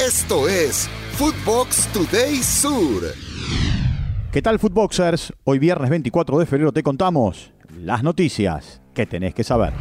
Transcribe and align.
Esto 0.00 0.48
es 0.48 0.88
Footbox 1.12 1.86
Today 1.92 2.36
Sur. 2.36 3.02
¿Qué 4.32 4.40
tal, 4.40 4.58
Footboxers? 4.58 5.34
Hoy 5.44 5.58
viernes 5.58 5.90
24 5.90 6.38
de 6.38 6.46
febrero 6.46 6.72
te 6.72 6.82
contamos 6.82 7.52
las 7.78 8.02
noticias 8.02 8.80
que 8.94 9.04
tenés 9.04 9.34
que 9.34 9.44
saber. 9.44 9.74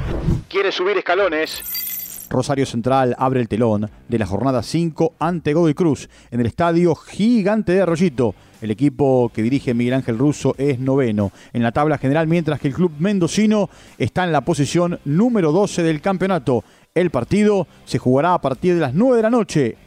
¿Quieres 0.50 0.76
subir 0.76 0.98
escalones? 0.98 2.28
Rosario 2.30 2.66
Central 2.66 3.16
abre 3.18 3.40
el 3.40 3.48
telón 3.48 3.90
de 4.10 4.20
la 4.20 4.26
jornada 4.26 4.62
5 4.62 5.14
ante 5.20 5.54
Godoy 5.54 5.74
Cruz 5.74 6.10
en 6.32 6.42
el 6.42 6.48
estadio 6.48 6.96
gigante 6.96 7.72
de 7.72 7.82
Arroyito. 7.84 8.36
El 8.62 8.72
equipo 8.72 9.32
que 9.34 9.42
dirige 9.42 9.74
Miguel 9.74 9.94
Ángel 9.94 10.18
Russo 10.18 10.54
es 10.58 10.80
noveno 10.80 11.32
en 11.54 11.64
la 11.64 11.72
tabla 11.72 11.98
general, 11.98 12.28
mientras 12.28 12.60
que 12.60 12.68
el 12.68 12.74
club 12.74 12.92
mendocino 13.00 13.70
está 13.98 14.26
en 14.26 14.34
la 14.34 14.42
posición 14.42 15.00
número 15.06 15.54
12 15.54 15.82
del 15.82 16.02
campeonato. 16.02 16.66
El 16.94 17.10
partido 17.10 17.68
se 17.86 18.00
jugará 18.00 18.34
a 18.34 18.42
partir 18.42 18.74
de 18.76 18.82
las 18.82 18.94
9 18.94 19.16
de 19.16 19.24
la 19.24 19.30
noche, 19.30 19.78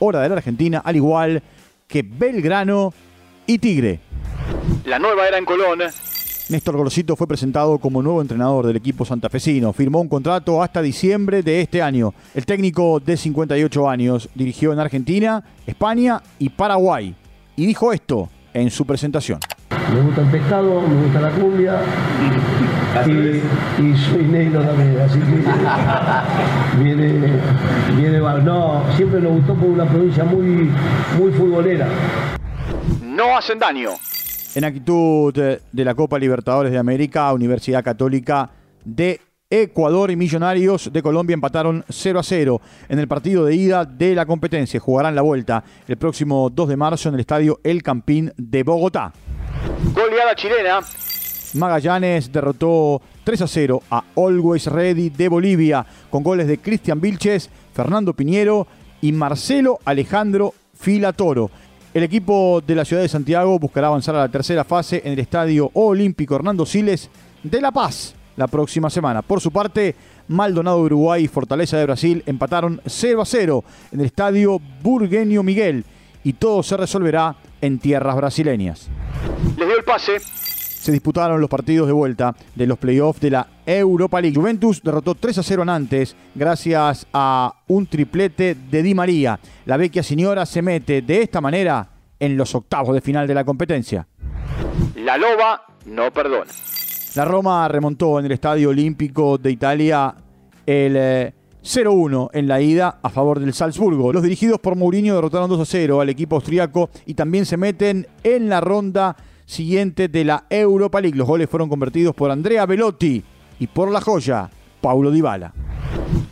hora 0.00 0.20
de 0.20 0.28
la 0.28 0.36
Argentina, 0.36 0.82
al 0.84 0.96
igual 0.96 1.42
que 1.86 2.02
Belgrano 2.02 2.92
y 3.46 3.58
Tigre. 3.58 4.00
La 4.84 4.98
nueva 4.98 5.28
era 5.28 5.38
en 5.38 5.44
Colón. 5.44 5.80
Néstor 6.50 6.76
Gorosito 6.76 7.14
fue 7.14 7.28
presentado 7.28 7.78
como 7.78 8.02
nuevo 8.02 8.20
entrenador 8.20 8.66
del 8.66 8.76
equipo 8.76 9.04
santafesino. 9.04 9.72
Firmó 9.72 10.00
un 10.00 10.08
contrato 10.08 10.60
hasta 10.62 10.82
diciembre 10.82 11.44
de 11.44 11.60
este 11.60 11.80
año. 11.80 12.12
El 12.34 12.44
técnico 12.44 12.98
de 12.98 13.16
58 13.16 13.88
años 13.88 14.28
dirigió 14.34 14.72
en 14.72 14.80
Argentina, 14.80 15.44
España 15.64 16.20
y 16.40 16.48
Paraguay. 16.48 17.14
Y 17.54 17.66
dijo 17.66 17.92
esto 17.92 18.28
en 18.52 18.70
su 18.70 18.84
presentación. 18.84 19.38
Me 19.94 20.00
gusta 20.02 20.22
el 20.22 20.30
pescado, 20.30 20.80
me 20.80 21.02
gusta 21.04 21.20
la 21.20 21.30
cumbia 21.30 21.80
y, 23.06 23.82
y 23.82 23.96
soy 23.96 24.24
negro 24.24 24.62
también, 24.62 24.98
así 25.00 25.18
que 25.18 26.82
viene, 26.82 27.40
viene, 27.96 28.18
no, 28.18 28.84
siempre 28.96 29.20
nos 29.20 29.32
gustó 29.32 29.54
por 29.54 29.68
una 29.68 29.86
provincia 29.86 30.24
muy, 30.24 30.70
muy 31.18 31.32
futbolera. 31.32 31.88
No 33.02 33.36
hacen 33.36 33.58
daño. 33.58 33.90
En 34.54 34.64
actitud 34.64 35.32
de 35.32 35.84
la 35.84 35.94
Copa 35.94 36.18
Libertadores 36.18 36.72
de 36.72 36.78
América, 36.78 37.32
Universidad 37.32 37.84
Católica 37.84 38.50
de 38.84 39.20
Ecuador 39.52 40.12
y 40.12 40.16
Millonarios 40.16 40.92
de 40.92 41.02
Colombia 41.02 41.34
empataron 41.34 41.84
0 41.88 42.20
a 42.20 42.22
0 42.22 42.60
en 42.88 42.98
el 43.00 43.08
partido 43.08 43.44
de 43.44 43.56
ida 43.56 43.84
de 43.84 44.14
la 44.14 44.24
competencia. 44.24 44.78
Jugarán 44.78 45.14
la 45.16 45.22
vuelta 45.22 45.64
el 45.88 45.96
próximo 45.96 46.50
2 46.50 46.68
de 46.68 46.76
marzo 46.76 47.08
en 47.08 47.14
el 47.14 47.20
estadio 47.20 47.58
El 47.64 47.82
Campín 47.82 48.32
de 48.36 48.62
Bogotá. 48.62 49.12
Goleada 49.92 50.36
chilena. 50.36 50.80
Magallanes 51.54 52.32
derrotó 52.32 53.02
3 53.24 53.42
a 53.42 53.46
0 53.46 53.82
a 53.90 54.04
Always 54.16 54.66
Ready 54.66 55.10
de 55.10 55.28
Bolivia 55.28 55.84
con 56.10 56.22
goles 56.22 56.46
de 56.46 56.58
Cristian 56.58 57.00
Vilches, 57.00 57.50
Fernando 57.72 58.14
Piñero 58.14 58.66
y 59.00 59.12
Marcelo 59.12 59.78
Alejandro 59.84 60.54
Filatoro. 60.74 61.50
El 61.92 62.04
equipo 62.04 62.62
de 62.64 62.74
la 62.74 62.84
ciudad 62.84 63.02
de 63.02 63.08
Santiago 63.08 63.58
buscará 63.58 63.88
avanzar 63.88 64.14
a 64.14 64.20
la 64.20 64.28
tercera 64.28 64.64
fase 64.64 65.02
en 65.04 65.12
el 65.12 65.18
Estadio 65.18 65.70
Olímpico 65.74 66.36
Hernando 66.36 66.64
Siles 66.64 67.10
de 67.42 67.60
La 67.60 67.72
Paz 67.72 68.14
la 68.36 68.46
próxima 68.46 68.88
semana. 68.88 69.22
Por 69.22 69.40
su 69.40 69.50
parte, 69.50 69.94
Maldonado 70.28 70.80
Uruguay 70.80 71.24
y 71.24 71.28
Fortaleza 71.28 71.76
de 71.76 71.84
Brasil 71.84 72.22
empataron 72.26 72.80
0 72.86 73.22
a 73.22 73.26
0 73.26 73.64
en 73.92 74.00
el 74.00 74.06
Estadio 74.06 74.60
Burgueño 74.82 75.42
Miguel 75.42 75.84
y 76.22 76.34
todo 76.34 76.62
se 76.62 76.76
resolverá 76.76 77.34
en 77.60 77.78
tierras 77.78 78.16
brasileñas. 78.16 78.88
Les 79.58 79.66
dio 79.66 79.76
el 79.76 79.84
pase. 79.84 80.18
Se 80.80 80.92
disputaron 80.92 81.42
los 81.42 81.50
partidos 81.50 81.86
de 81.86 81.92
vuelta 81.92 82.34
de 82.54 82.66
los 82.66 82.78
playoffs 82.78 83.20
de 83.20 83.28
la 83.28 83.46
Europa 83.66 84.18
League. 84.18 84.34
Juventus 84.34 84.82
derrotó 84.82 85.14
3 85.14 85.36
a 85.36 85.42
0 85.42 85.60
a 85.60 85.64
Nantes 85.66 86.16
gracias 86.34 87.06
a 87.12 87.52
un 87.68 87.86
triplete 87.86 88.54
de 88.54 88.82
Di 88.82 88.94
María. 88.94 89.38
La 89.66 89.76
vecchia 89.76 90.02
señora 90.02 90.46
se 90.46 90.62
mete 90.62 91.02
de 91.02 91.20
esta 91.20 91.42
manera 91.42 91.86
en 92.18 92.34
los 92.34 92.54
octavos 92.54 92.94
de 92.94 93.02
final 93.02 93.26
de 93.26 93.34
la 93.34 93.44
competencia. 93.44 94.08
La 94.96 95.18
loba 95.18 95.66
no 95.84 96.10
perdona. 96.14 96.50
La 97.14 97.26
Roma 97.26 97.68
remontó 97.68 98.18
en 98.18 98.24
el 98.24 98.32
Estadio 98.32 98.70
Olímpico 98.70 99.36
de 99.36 99.50
Italia 99.50 100.14
el 100.64 101.34
0-1 101.62 102.30
en 102.32 102.48
la 102.48 102.58
ida 102.62 103.00
a 103.02 103.10
favor 103.10 103.38
del 103.38 103.52
Salzburgo. 103.52 104.14
Los 104.14 104.22
dirigidos 104.22 104.58
por 104.58 104.76
Mourinho 104.76 105.14
derrotaron 105.14 105.50
2-0 105.50 106.00
al 106.00 106.08
equipo 106.08 106.36
austriaco 106.36 106.88
y 107.04 107.12
también 107.12 107.44
se 107.44 107.58
meten 107.58 108.06
en 108.24 108.48
la 108.48 108.62
ronda 108.62 109.14
siguiente 109.50 110.08
de 110.08 110.24
la 110.24 110.44
Europa 110.48 111.00
League. 111.00 111.18
Los 111.18 111.26
goles 111.26 111.50
fueron 111.50 111.68
convertidos 111.68 112.14
por 112.14 112.30
Andrea 112.30 112.66
Velotti 112.66 113.22
y 113.58 113.66
por 113.66 113.90
la 113.90 114.00
joya, 114.00 114.48
Paulo 114.80 115.10
Dybala. 115.10 115.52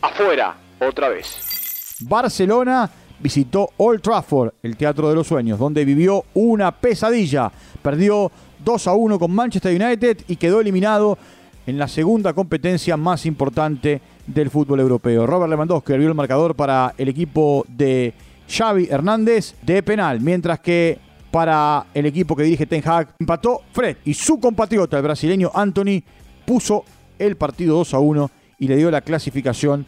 Afuera, 0.01 0.57
otra 0.81 1.09
vez. 1.09 1.97
Barcelona 2.01 2.89
visitó 3.19 3.71
Old 3.77 4.01
Trafford, 4.01 4.53
el 4.63 4.77
Teatro 4.77 5.09
de 5.09 5.17
los 5.17 5.27
Sueños, 5.27 5.59
donde 5.59 5.85
vivió 5.85 6.25
una 6.35 6.71
pesadilla. 6.71 7.51
Perdió 7.83 8.31
2 8.65 8.87
a 8.87 8.93
1 8.93 9.19
con 9.19 9.33
Manchester 9.33 9.75
United 9.75 10.19
y 10.29 10.37
quedó 10.37 10.61
eliminado 10.61 11.19
en 11.67 11.77
la 11.77 11.89
segunda 11.89 12.33
competencia 12.33 12.97
más 12.97 13.27
importante 13.27 14.01
del 14.27 14.49
fútbol 14.49 14.79
europeo. 14.79 15.27
Robert 15.27 15.51
Lewandowski 15.51 15.93
abrió 15.93 16.09
el 16.09 16.15
marcador 16.15 16.55
para 16.55 16.95
el 16.97 17.09
equipo 17.09 17.67
de 17.69 18.15
Xavi 18.49 18.87
Hernández 18.89 19.55
de 19.63 19.83
penal, 19.83 20.21
mientras 20.21 20.61
que 20.61 21.08
para 21.31 21.87
el 21.95 22.07
equipo 22.07 22.35
que 22.35 22.43
dirige 22.43 22.67
Ten 22.67 22.83
Hag. 22.85 23.15
Empató 23.19 23.63
Fred 23.73 23.99
y 24.05 24.15
su 24.15 24.41
compatriota, 24.41 24.97
el 24.97 25.03
brasileño 25.03 25.51
Anthony, 25.55 26.03
puso 26.47 26.85
el 27.19 27.37
partido 27.37 27.77
2 27.77 27.95
a 27.95 27.99
1 27.99 28.31
y 28.59 28.69
le 28.69 28.77
dio 28.77 28.91
la 28.91 29.01
clasificación 29.01 29.87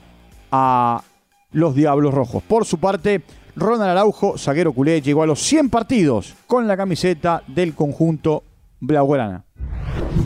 a 0.50 1.02
los 1.52 1.74
Diablos 1.74 2.14
Rojos. 2.14 2.42
Por 2.42 2.64
su 2.64 2.78
parte, 2.78 3.22
Ronald 3.56 3.90
Araujo, 3.90 4.38
zaguero 4.38 4.72
culé, 4.72 5.00
llegó 5.00 5.22
a 5.22 5.26
los 5.26 5.40
100 5.40 5.70
partidos 5.70 6.34
con 6.46 6.66
la 6.66 6.76
camiseta 6.76 7.42
del 7.46 7.74
conjunto 7.74 8.44
Blaugrana. 8.80 9.44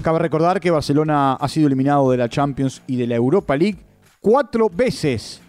Cabe 0.03 0.19
recordar 0.19 0.61
que 0.61 0.71
Barcelona 0.71 1.35
ha 1.35 1.49
sido 1.49 1.67
eliminado 1.67 2.11
de 2.11 2.19
la 2.19 2.29
Champions 2.29 2.83
y 2.87 2.97
de 2.97 3.07
la 3.07 3.17
Europa 3.17 3.57
League 3.57 3.79
cuatro 4.21 4.69
veces 4.71 5.41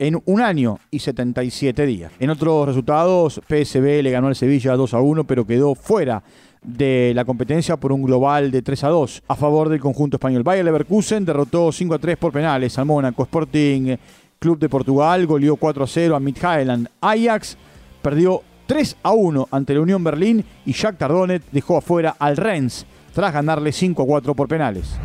en 0.00 0.20
un 0.24 0.40
año 0.40 0.78
y 0.90 0.98
77 0.98 1.84
días. 1.84 2.10
En 2.18 2.30
otros 2.30 2.66
resultados, 2.66 3.40
PSB 3.46 4.02
le 4.02 4.10
ganó 4.10 4.28
al 4.28 4.34
Sevilla 4.34 4.74
2 4.74 4.94
a 4.94 5.00
1, 5.00 5.24
pero 5.24 5.46
quedó 5.46 5.74
fuera 5.74 6.22
de 6.62 7.12
la 7.14 7.26
competencia 7.26 7.76
por 7.76 7.92
un 7.92 8.02
global 8.02 8.50
de 8.50 8.62
3 8.62 8.84
a 8.84 8.88
2 8.88 9.22
a 9.28 9.36
favor 9.36 9.68
del 9.68 9.78
conjunto 9.78 10.16
español. 10.16 10.42
Bayer 10.42 10.64
Leverkusen 10.64 11.26
derrotó 11.26 11.70
5 11.70 11.94
a 11.94 11.98
3 11.98 12.16
por 12.16 12.32
penales 12.32 12.78
al 12.78 12.86
Mónaco. 12.86 13.24
Sporting 13.24 13.96
Club 14.38 14.58
de 14.58 14.70
Portugal 14.70 15.26
goleó 15.26 15.56
4 15.56 15.84
a 15.84 15.86
0 15.86 16.16
a 16.16 16.20
Midtjylland. 16.20 16.88
Ajax 17.02 17.58
perdió 18.00 18.42
3 18.66 18.96
a 19.02 19.10
1 19.10 19.48
ante 19.50 19.74
la 19.74 19.82
Unión 19.82 20.02
Berlín 20.02 20.42
y 20.64 20.72
Jack 20.72 20.96
Tardonet 20.96 21.42
dejó 21.52 21.76
afuera 21.76 22.16
al 22.18 22.38
Rennes 22.38 22.86
tras 23.14 23.34
ganarle 23.34 23.70
5 23.70 24.02
a 24.02 24.06
4 24.06 24.34
por 24.34 24.48
penales. 24.48 24.98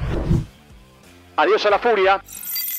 Adiós 1.36 1.66
a 1.66 1.70
la 1.70 1.80
furia. 1.80 2.22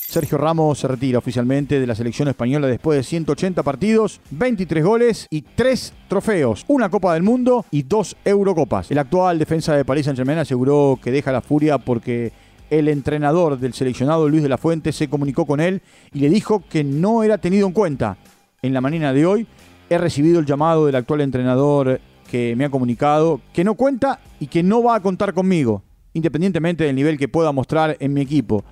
Sergio 0.09 0.37
Ramos 0.37 0.79
se 0.79 0.87
retira 0.87 1.17
oficialmente 1.17 1.81
de 1.81 1.85
la 1.85 1.93
selección 1.93 2.29
española 2.29 2.67
después 2.67 2.97
de 2.97 3.03
180 3.03 3.61
partidos, 3.61 4.21
23 4.31 4.81
goles 4.81 5.27
y 5.29 5.41
3 5.41 5.93
trofeos, 6.07 6.63
una 6.69 6.87
Copa 6.87 7.13
del 7.13 7.23
Mundo 7.23 7.65
y 7.71 7.83
2 7.83 8.15
Eurocopas. 8.23 8.89
El 8.89 8.99
actual 8.99 9.37
defensa 9.37 9.75
de 9.75 9.83
Paris 9.83 10.05
Saint-Germain 10.05 10.39
aseguró 10.39 10.97
que 11.03 11.11
deja 11.11 11.33
la 11.33 11.41
furia 11.41 11.77
porque 11.77 12.31
el 12.69 12.87
entrenador 12.87 13.59
del 13.59 13.73
seleccionado 13.73 14.29
Luis 14.29 14.43
de 14.43 14.47
la 14.47 14.57
Fuente 14.57 14.93
se 14.93 15.09
comunicó 15.09 15.45
con 15.45 15.59
él 15.59 15.81
y 16.13 16.19
le 16.19 16.29
dijo 16.29 16.63
que 16.69 16.85
no 16.85 17.21
era 17.23 17.37
tenido 17.37 17.67
en 17.67 17.73
cuenta. 17.73 18.17
En 18.61 18.73
la 18.73 18.79
mañana 18.79 19.11
de 19.11 19.25
hoy 19.25 19.45
he 19.89 19.97
recibido 19.97 20.39
el 20.39 20.45
llamado 20.45 20.85
del 20.85 20.95
actual 20.95 21.19
entrenador 21.19 21.99
que 22.31 22.55
me 22.55 22.63
ha 22.63 22.69
comunicado 22.69 23.41
que 23.51 23.65
no 23.65 23.75
cuenta 23.75 24.21
y 24.39 24.47
que 24.47 24.63
no 24.63 24.81
va 24.81 24.95
a 24.95 25.01
contar 25.01 25.33
conmigo, 25.33 25.83
independientemente 26.13 26.85
del 26.85 26.95
nivel 26.95 27.17
que 27.17 27.27
pueda 27.27 27.51
mostrar 27.51 27.97
en 27.99 28.13
mi 28.13 28.21
equipo 28.21 28.63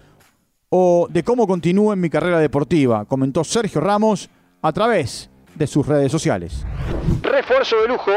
o 0.77 1.07
de 1.09 1.23
cómo 1.23 1.47
continúo 1.47 1.93
en 1.93 2.01
mi 2.01 2.09
carrera 2.09 2.37
deportiva, 2.37 3.05
comentó 3.05 3.45
Sergio 3.45 3.79
Ramos 3.79 4.29
a 4.61 4.73
través 4.73 5.29
de 5.55 5.67
sus 5.67 5.87
redes 5.87 6.11
sociales. 6.11 6.65
Refuerzo 7.21 7.77
de 7.81 7.87
lujo. 7.87 8.11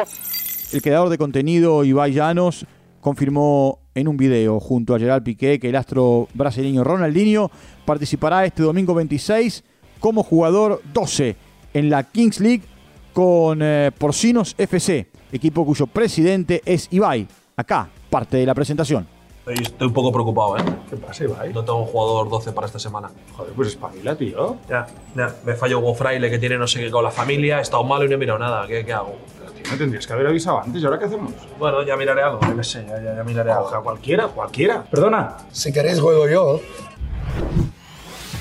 El 0.73 0.83
creador 0.83 1.09
de 1.09 1.19
contenido 1.19 1.85
Ibai 1.85 2.13
Llanos 2.13 2.67
confirmó 3.01 3.79
en 3.95 4.09
un 4.09 4.17
video 4.17 4.59
junto 4.59 4.93
a 4.93 4.99
Gerard 4.99 5.23
Piqué 5.23 5.61
que 5.61 5.69
el 5.69 5.77
astro 5.77 6.27
brasileño 6.35 6.83
Ronaldinho 6.83 7.49
participará 7.85 8.45
este 8.45 8.65
domingo 8.65 8.93
26 8.93 9.63
como 10.01 10.25
jugador 10.25 10.83
12 10.93 11.37
en 11.75 11.91
la 11.91 12.03
Kings 12.03 12.41
League 12.41 12.65
con 13.13 13.61
eh, 13.63 13.93
Porcinos 13.97 14.57
FC, 14.59 15.13
equipo 15.31 15.65
cuyo 15.65 15.87
presidente 15.87 16.61
es 16.65 16.89
Ibai. 16.91 17.29
Acá, 17.55 17.89
parte 18.11 18.37
de 18.37 18.47
la 18.47 18.55
presentación. 18.55 19.18
Estoy 19.49 19.89
un 19.89 19.95
poco 19.95 20.13
preocupado, 20.13 20.59
¿eh? 20.59 20.63
¿Qué 20.91 20.97
pasa, 20.97 21.25
Ibai? 21.25 21.53
No 21.53 21.65
tengo 21.65 21.79
un 21.79 21.87
jugador 21.87 22.29
12 22.29 22.53
para 22.53 22.67
esta 22.67 22.79
semana. 22.79 23.11
Joder, 23.37 23.53
pues 23.55 23.69
espabila, 23.69 24.15
tío. 24.15 24.57
Ya, 24.69 24.87
ya. 25.17 25.35
Me 25.45 25.55
fallo 25.55 25.83
con 25.83 25.95
Fraile 25.95 26.29
que 26.31 26.39
tiene 26.39 26.59
no 26.59 26.67
sé 26.67 26.81
qué 26.81 26.91
con 26.91 27.03
la 27.03 27.11
familia. 27.11 27.59
He 27.59 27.63
estado 27.63 27.83
malo 27.85 28.05
y 28.05 28.09
no 28.09 28.15
he 28.17 28.19
mirado 28.19 28.39
nada. 28.39 28.67
¿Qué, 28.67 28.85
qué 28.85 28.93
hago? 28.93 29.17
Pero, 29.39 29.53
tío, 29.53 29.63
me 29.71 29.79
tendrías 29.79 30.07
que 30.07 30.13
haber 30.13 30.27
avisado 30.27 30.61
antes. 30.61 30.83
¿Y 30.83 30.85
ahora 30.85 30.99
qué 30.99 31.07
hacemos? 31.07 31.33
Bueno, 31.59 31.83
ya 31.83 31.97
miraré 31.97 32.23
algo. 32.23 32.41
Yo 32.43 32.57
qué 32.57 32.65
sé, 32.65 32.85
ya, 32.87 33.03
ya, 33.03 33.17
ya 33.17 33.25
miraré 33.25 33.53
algo. 33.53 33.67
Ojalá, 33.67 33.83
cualquiera, 33.83 34.27
cualquiera. 34.29 34.83
Perdona. 34.85 35.37
Si 35.51 35.73
queréis 35.73 36.01
juego 36.01 36.29
yo. 36.29 36.61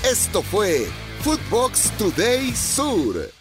Esto 0.04 0.42
fue 0.42 0.86
Footbox 1.22 1.92
Today 1.98 2.52
Sur. 2.54 3.37